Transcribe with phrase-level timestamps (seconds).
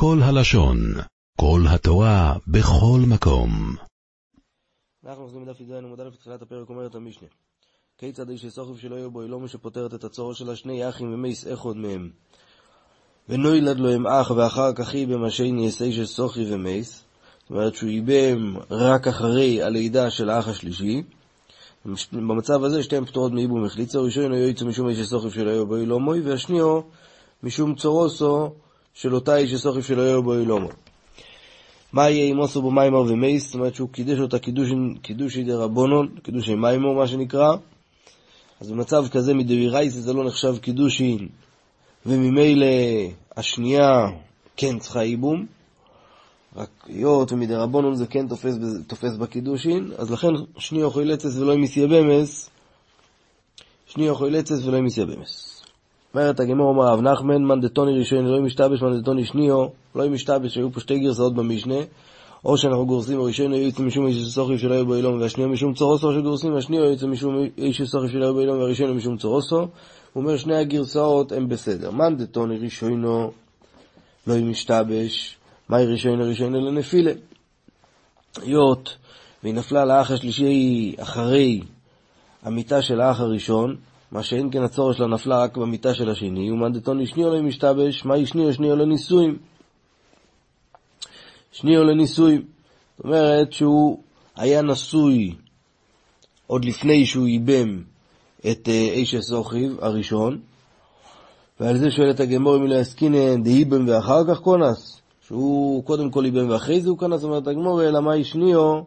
[0.00, 0.78] כל הלשון,
[1.40, 3.50] כל התורה, בכל מקום.
[5.06, 7.28] אנחנו עושים מדף י"ז עמוד א' בתחילת הפרק אומרת המשנה
[7.98, 11.76] כיצד איש שסוחב שלא יהיו בו אילומו שפותרת את הצורו של השני אחים ומייס אחד
[11.76, 12.10] מהם?
[13.28, 17.04] ונוילד לו הם אח ואחר כך איבם השני יסי של סוחי ומייס
[17.40, 21.02] זאת אומרת שהוא איבם רק אחרי הלידה של האח השלישי.
[22.12, 25.76] במצב הזה שתיהם פטורות מאיבום החליצה ראשון היו יצא משום איש שסוחב שלא יהיו בו
[25.76, 26.80] אילומוי והשניו
[27.42, 28.52] משום צורוסו
[29.06, 30.72] אותה איש שסוחב שלא יהיו בו אילומוי
[31.92, 34.38] מה יהיה עם אוסו בו מיימר ומייס, זאת אומרת שהוא קידש אותה
[35.02, 37.56] קידושי דה רבונון, קידושי מיימור מה שנקרא,
[38.60, 41.28] אז במצב כזה מדאורייתא זה לא נחשב קידושין,
[42.06, 42.66] וממילא
[43.36, 44.06] השנייה
[44.56, 45.46] כן צריכה ייבום,
[46.56, 48.54] רק היות ומדרבנון זה כן תופס,
[48.86, 50.28] תופס בקידושין, אז לכן
[50.58, 52.50] שני אוכלי לצס ולא עם מסייבמס,
[53.86, 55.57] שני אוכלי לצס ולא עם מסייבמס.
[56.14, 60.56] אומרת הגמור אומר רב נחמן, מאן דתוני ראשון לא משתבש, מאן דתוני שניו, לא משתבש,
[60.56, 61.74] היו פה שתי גרסאות במשנה,
[62.44, 65.74] או שאנחנו גורסים הראשון היו יוצא משום איש סוחריב שלא יהיו בו אילום, והשניו משום
[65.74, 69.58] צורוסו שגורסים, והשניו יוצא משום איש סוחריב שלא יהיו בו אילום, והראשון משום צורוסו.
[69.58, 69.68] הוא
[70.14, 71.90] אומר שני הגרסאות הם בסדר.
[71.90, 73.30] מאן דתוני ראשונו
[74.26, 75.36] לא משתבש,
[75.68, 77.12] מהי ראשונו ראשונו לנפילה.
[78.42, 78.96] היות
[79.42, 81.60] והיא נפלה לאח השלישי אחרי
[82.42, 83.76] המיטה של האח הראשון,
[84.12, 88.26] מה שאין כן הצורך שלה נפלה רק במיטה של השני, ומנדתון לשניו לא משתבש, מהי
[88.26, 88.54] שניו?
[88.54, 89.38] שניו לנישואים.
[91.52, 92.42] שניו לנישואים.
[92.96, 94.02] זאת אומרת שהוא
[94.36, 95.34] היה נשוי
[96.46, 97.82] עוד לפני שהוא ייבם
[98.50, 100.40] את איש הסוכריב הראשון,
[101.60, 106.50] ועל זה שואלת הגמור אם לא יסקינן דהיבם ואחר כך כונס, שהוא קודם כל ייבם
[106.50, 108.80] ואחרי זה הוא כנס, אומרת הגמור, אלא מהי שניו?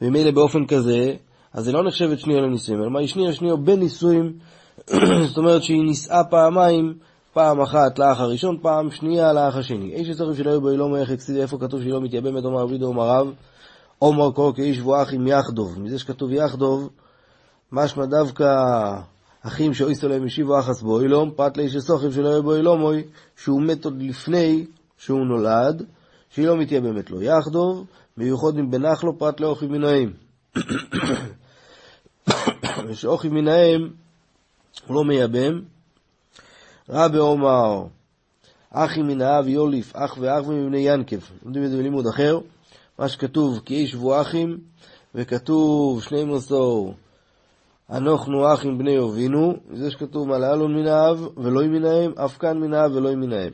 [0.00, 1.16] וממילא באופן כזה,
[1.52, 4.32] אז זה לא נחשבת שנייה לנישואים, אלא מה היא שנייה שנייה בנישואים,
[5.28, 6.94] זאת אומרת שהיא נישאה פעמיים,
[7.32, 9.94] פעם אחת לאח הראשון, פעם שנייה לאח השני.
[9.94, 12.78] איש שצריך שלא יהיו בו לא מלך אקסיד, איפה כתוב שהיא לא מתייבמת, אומר רבי
[12.78, 13.32] דו אומר רב,
[14.02, 15.80] אומר קורא כאיש ואחים יחדוב.
[15.80, 16.90] מזה שכתוב יחדוב,
[17.72, 18.44] משמע דווקא
[19.42, 23.02] אחים שאויסטו להם השיבו אחס בו אילום, פרט לאיש שסוחב שלא יהיו בו אילומוי,
[23.36, 24.66] שהוא מת עוד לפני
[24.98, 25.84] שהוא נולד,
[26.30, 27.86] שהיא לא מתייבמת לו יחדוב,
[28.16, 30.12] מיוחד עם בנחלו פרט לאוכי מנועים.
[32.88, 33.88] ושאוכי מן האם
[34.86, 35.60] הוא לא מייבם.
[36.88, 37.84] רבי אומר,
[38.70, 41.16] אחי מן האב יוליף, אח ואח מבני ינקב.
[41.42, 42.38] לומדים את זה בלימוד אחר.
[42.98, 44.58] מה שכתוב, כי איש אחים,
[45.14, 46.94] וכתוב שני מסור,
[47.90, 52.74] אנוכנו אחים בני אבינו, זה שכתוב מלאלון מן האב ולא מן האם, אף כאן מן
[52.74, 53.52] האב ולא מן האם.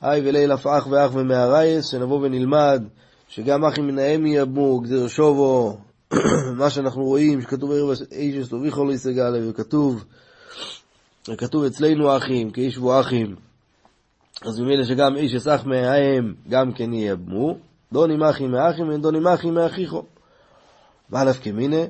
[0.00, 2.82] היי וליל אף אח ואח ומהרייס, שנבוא ונלמד
[3.28, 5.78] שגם אחים מן האם ייבמו, גזיר שובו,
[6.58, 10.04] מה שאנחנו רואים, שכתוב ערב איש אסטוביכו לא יסגל, וכתוב,
[11.28, 13.36] וכתוב אצלנו אחים, כאיש ואחים,
[14.42, 17.56] אז ממילא שגם איש אסך מהאם, גם כן ייבמו,
[17.92, 20.02] דוני מחי מאחים, ודוני מחי מאחיכו.
[21.10, 21.82] ואלף כמינה,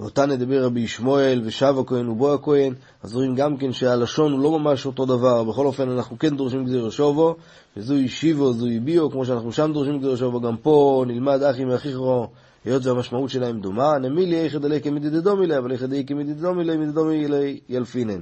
[0.00, 4.58] ואותה נדבר רבי ישמואל ושב הכהן ובו הכהן, אז רואים גם כן שהלשון הוא לא
[4.58, 7.36] ממש אותו דבר, בכל אופן אנחנו כן דורשים גזיר שובו,
[7.76, 12.28] וזוהי שיבו, זוהי ביו, כמו שאנחנו שם דורשים גזיר שובו, גם פה נלמד אחי מאחיכו,
[12.64, 16.64] היות והמשמעות שלהם דומה, נמילי איך דלי כמידי דדומי לי, אבל איך דלי כמידי דדומי
[16.64, 18.20] לי, מדדומי לי ילפינן.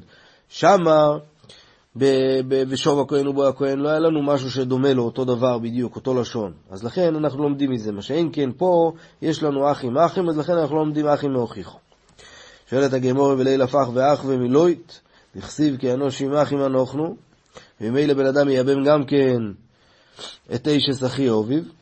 [0.49, 1.09] שמה,
[2.69, 6.53] בשוב הכהן ובו הכהן, לא היה לנו משהו שדומה לו, אותו דבר בדיוק, אותו לשון.
[6.71, 7.93] אז לכן אנחנו לומדים מזה.
[7.93, 8.93] מה שאין כן פה,
[9.23, 11.79] יש לנו אחים אחים, אז לכן אנחנו לומדים אחים מהוכיחו.
[12.71, 15.01] שואלת הגמור וליל הפך ואח ומילוית,
[15.37, 17.17] וכסיב כי אנושים אחים אנוכנו,
[17.81, 19.39] וממילא בן אדם ייבם גם כן
[20.55, 21.73] את איש אחי אוביב.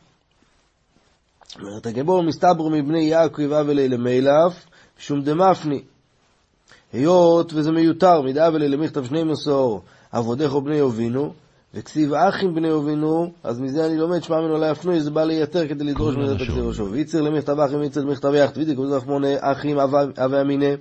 [1.58, 4.66] אומרת הגבור מסתבר מבני יעקב אבלי למילף,
[4.98, 5.82] משום דמפני.
[6.92, 11.32] היות וזה מיותר, מדאבלי למכתב שני מסור, עבודך ובני אבינו,
[11.74, 15.68] וכסיב אחים בני אבינו, אז מזה אני לומד שמע ממנו לא יפנו, זה בא לייתר
[15.68, 16.90] כדי לדרוש מזה את ראשו.
[16.90, 20.74] ויצר למכתב אחים, ויצר למכתב יחד, וידי כבוד רחמונה אחים אבי אמינה,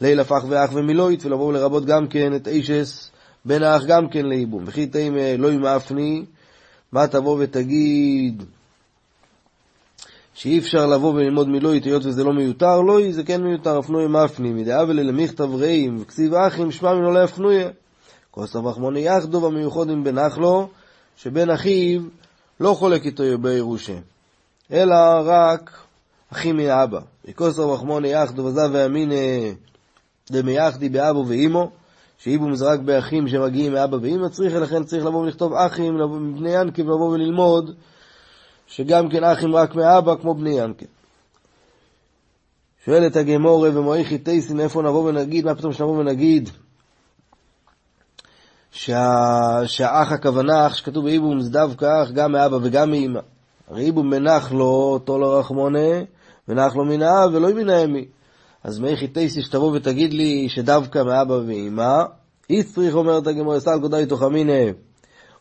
[0.00, 3.10] ליל הפך ואח ומילואית, ולבוא לרבות גם כן את אישס,
[3.44, 4.62] בן האח גם כן לייבום.
[4.66, 6.24] וכי תאים לא ימאפני,
[6.92, 8.42] מה תבוא ותגיד
[10.38, 14.52] שאי אפשר לבוא וללמוד מלואית היות וזה לא מיותר, לואי זה כן מיותר, אפנוי מפני,
[14.52, 17.68] מדאבלה למכתב רעים וכסיב אחים, שמע ממנו לא יפנויה.
[18.30, 20.68] כוסף רחמוני יחדו במיוחדים בן אחלו,
[21.16, 22.00] שבן אחיו
[22.60, 23.98] לא חולק איתו בירושה,
[24.72, 24.94] אלא
[25.24, 25.70] רק
[26.32, 27.00] אחי מאבא.
[27.28, 29.12] וכוסף רחמוני יחדו וזב ואמין
[30.30, 31.70] דמייחדי באבו ואימו,
[32.18, 36.82] שאיבום זה רק באחים שמגיעים מאבא ואימא צריך, לכן צריך לבוא ולכתוב אחים, מבני ינקב
[36.82, 37.74] לבוא וללמוד
[38.68, 40.86] שגם כן אחים רק מאבא כמו בני ינקל.
[42.84, 46.50] שואלת הגמורה ומויכי טייסין איפה נבוא ונגיד, מה פתאום שנבוא ונגיד
[48.70, 49.60] שה...
[49.66, 53.20] שהאח הכוונה, אח שכתוב באיבום זה דווקא אח גם מאבא וגם מאמא.
[53.70, 56.02] הרי איבום מנח לו אותו לרחמונה,
[56.48, 58.04] ונח לו מן האב ולא מן האמי.
[58.64, 62.04] אז מאיכי תייסי שתבוא ותגיד לי שדווקא מאבא ואמא,
[62.50, 64.72] איסטריך אומרת הגמור, סל קודאי תוך אמיניה,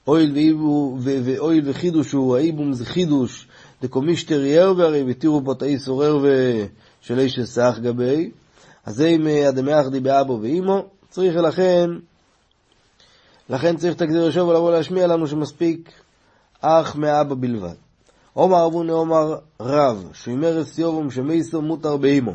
[0.07, 3.47] אויל וחידוש הוא, האיבום זה חידוש,
[3.81, 8.31] דקומישטר יאו והרי ותראו פה תאי סורר ושל איש שסח גבי,
[8.85, 11.89] אז אם אדמי די באבו ואימו, צריך לכן,
[13.49, 15.91] לכן צריך את הגזיר יושב ולבוא להשמיע לנו שמספיק
[16.61, 17.75] אח מאבא בלבד.
[18.33, 22.31] עומר אבוני עומר רב, שאימר אסיובום שמייסו מותר באימו.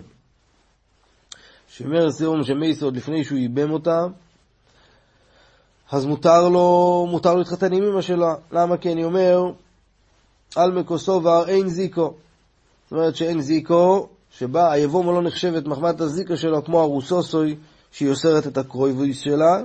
[1.69, 4.07] שאימר אסיובום שמייסו עוד לפני שהוא ייבם אותה,
[5.93, 8.35] אז מותר לו, מותר להתחתן עם אמא שלה.
[8.53, 8.77] למה?
[8.77, 9.53] כי אני אומר,
[10.57, 12.15] על מקוסו והר אין זיקו.
[12.85, 17.57] זאת אומרת שאין זיקו, שבה היבומה לא נחשבת מחמת הזיקה שלו כמו הרוסוסוי,
[17.93, 19.63] שהיא אוסרת את הקרויבויס שלה,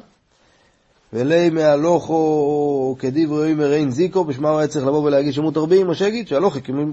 [1.13, 5.95] ולי מהלוכו כדברי אומר אין זיקו, בשמה הוא היה צריך לבוא ולהגיד שמות רבים, או
[5.95, 6.83] שיגיד שהלוכו כמו,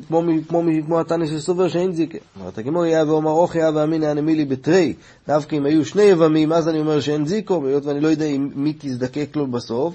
[0.49, 2.19] כמו, כמו, התנא שסובר שאין זיקה.
[2.41, 4.95] אומרת הגמור יהיה ואומר אוכי אבא אמינא הנמילי בתרי,
[5.29, 8.51] דווקא אם היו שני יבמים, אז אני אומר שאין זיקו, היות ואני לא יודע אם
[8.55, 9.95] מי תזדקק לו בסוף,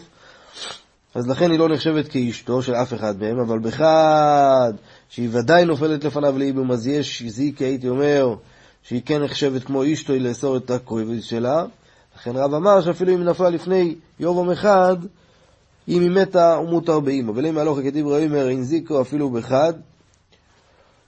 [1.15, 4.73] אז לכן היא לא נחשבת כאשתו של אף אחד מהם, אבל בחד
[5.09, 8.35] שהיא ודאי נופלת לפניו לאיבום, אז יש זיקה, הייתי אומר,
[8.83, 11.65] שהיא כן נחשבת כמו אשתו, היא לאסור את הקרויבוס שלה.
[12.19, 14.95] לכן רב אמר שאפילו אם נפלה לפני יובם אחד,
[15.87, 17.31] אם היא מתה, הוא מותר באימא.
[17.35, 19.73] ולא מהלוך כדיבר אומר, אין זיקו אפילו בחד.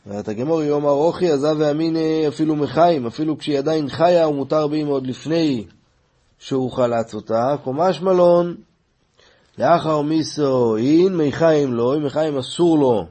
[0.08, 1.96] ואת הגמור יאמר אוכי, עזב ואמין
[2.28, 5.66] אפילו מחיים, אפילו כשהיא עדיין חיה, הוא מותר באימא עוד לפני
[6.40, 7.56] שהוא חלץ אותה.
[7.64, 8.56] קומש מלון,
[9.58, 13.06] לאחר מיסו אין, מי חיים לא, מי חיים אסור לו.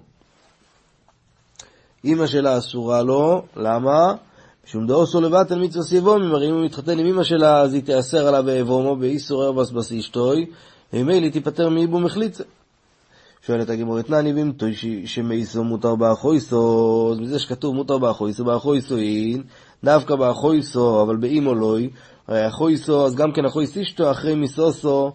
[2.05, 4.14] אימא שלה אסורה לו, למה?
[4.70, 8.26] משום דאוסו לבטל מצווה סיבומים, הרי אם הוא מתחתן עם אמא שלה, אז היא תיאסר
[8.26, 10.46] עליו ואבומו באיסור ארבס בסישתוי,
[10.93, 12.44] וממילא תיפטר מאיבו מחליצה.
[13.46, 14.75] שואלת הגמור, אתנני במתוי
[15.05, 19.43] שמאיסו מותר באחויסו, אז מזה שכתוב מותר באחויסו, באחויסו אין,
[19.84, 21.90] דווקא באחויסו, אבל באימו לוי,
[22.28, 25.12] הרי אחויסו, אז גם כן אחויס אשתו, אחרי מיסוסו,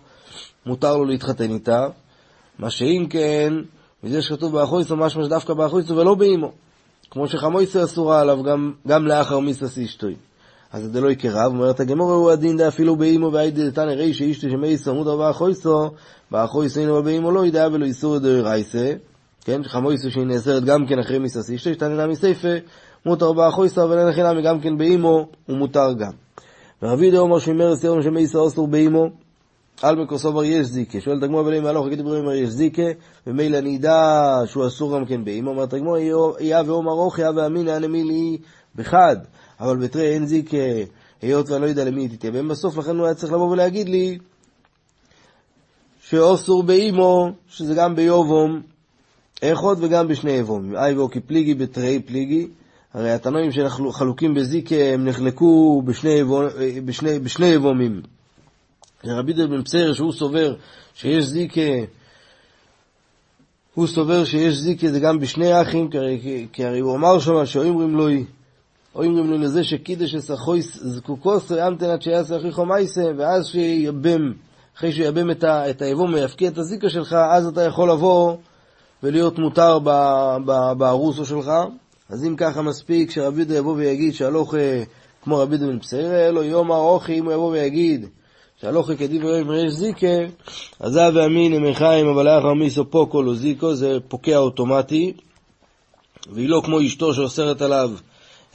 [0.65, 1.87] מותר לו להתחתן איתה.
[2.59, 3.53] מה שאם כן,
[4.03, 6.51] מזה שכתוב באחויסו, משמע שדווקא באחויסו ולא באימו.
[7.11, 10.15] כמו שחמויסו אסורה עליו גם, גם לאחר מיסס אשתוי.
[10.71, 14.49] אז זה לא יקרב, אומרת הגמור הוא הדין דה אפילו באימו והיידי דתנא רי שאישתו
[14.49, 15.89] שמייסו ארבע אחויסו,
[16.31, 18.93] באחויסו אינו באימו לא ידע ולא איסור דוי רייסה,
[19.45, 22.47] כן, חמויסו שהיא נאסרת גם כן אחרי מיסס אשתוי, שתנא מסייפה,
[23.05, 26.11] מותר באחויסו, אבל אין חינמי גם כן באימו, הוא מותר גם.
[26.81, 29.09] ורבי דה אומר שמרס יום שמייסו אסור באימו,
[29.81, 31.01] על מקוסובר יש זיקה.
[31.01, 32.87] שואל תגמור בלי מהלוך, כדי דברים יש זיקה,
[33.27, 35.49] ומילא אני אדע שהוא אסור גם כן באמא.
[35.49, 35.97] אומר תגמור,
[36.39, 38.37] איה ואומר אוכי, איה ואמינא אנא מילי
[38.75, 39.15] בחד,
[39.59, 40.57] אבל בתרי אין זיקה,
[41.21, 44.17] היות ואני לא יודע למי היא תתייבם בסוף, לכן הוא היה צריך לבוא ולהגיד לי
[46.01, 48.61] שאוסור באימו, שזה גם ביובום,
[49.41, 50.75] איכות וגם בשני יבומים.
[50.75, 52.47] אי ואוקי פליגי בתרי פליגי.
[52.93, 56.49] הרי התנועים שחלוקים בזיקה הם נחלקו בשני, יבומים.
[56.85, 58.01] בשני, בשני יבומים.
[59.07, 60.55] רבי דר בן פסייר שהוא סובר
[60.95, 61.61] שיש זיקה,
[63.73, 65.89] הוא סובר שיש זיקה זה גם בשני אחים,
[66.53, 68.07] כי, הרי הוא אמר שם שאומרים לו,
[68.95, 74.33] אומרים לו לזה שקידש אסחויס זקוקוס ימתן עד שיעשה אחיכו מייסה, ואז שיבם,
[74.77, 78.35] אחרי שיבם את, היבום ויפקיע את הזיקה שלך, אז אתה יכול לבוא
[79.03, 79.79] ולהיות מותר
[80.77, 81.51] בארוסו שלך.
[82.09, 84.55] אז אם ככה מספיק שרבי דר יבוא ויגיד שהלוך
[85.23, 88.05] כמו רבי דר בן פסייר, אלו יום ארוכי, אם הוא יבוא ויגיד
[88.61, 90.07] שהלוכי כדיבר אם יש זיקה,
[90.79, 95.13] אז זה ואמין הם חיים, אבל לאחר מיסו פוקו לא זיקו, זה פוקע אוטומטי,
[96.31, 97.91] והיא לא כמו אשתו שאוסרת עליו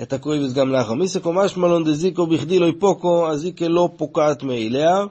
[0.02, 5.04] את הקרויבס גם לאחר מיסו, משמע לא דזיקו בכדי לא יפוקו, הזיקה לא פוקעת מאליה,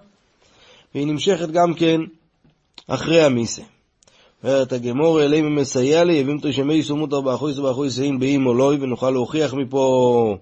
[0.96, 2.01] והיא נמשכת גם כן
[2.88, 3.62] אחרי המיסה.
[4.43, 8.74] אומרת הגמור אליהם מסייע לי, יבים תשמי יסומות ארבע אחויס ובאחויס אין באם או לא,
[8.79, 10.38] ונוכל להוכיח מפה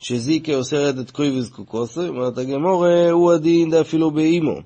[0.00, 4.60] שזיקה אוסרת את קוי וזקוקוסו, אומרת הגמור, הוא הדין דה אפילו באימו.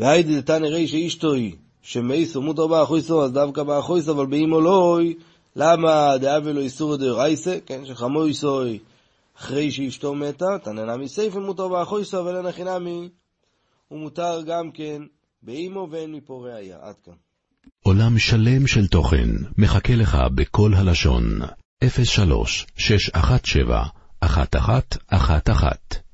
[0.00, 5.14] והיידי דתנא רי שאישתוי, שמייסו מותר באחויסו, אז דווקא באחויסו, אבל באימו לאוי,
[5.56, 8.78] למה דאבי לא איסור דרייסה, כן, שחמויסוי,
[9.38, 13.08] אחרי שאשתו מתה, תננה מסייפה מותר באחויסו, אבל אין הכי נמי,
[13.88, 15.02] הוא מותר גם כן
[15.42, 16.76] באימו ואין מפה ראייה.
[16.82, 17.14] עד כאן.
[17.82, 21.24] עולם שלם של תוכן מחכה לך בכל הלשון.
[21.80, 26.07] 03 617 1111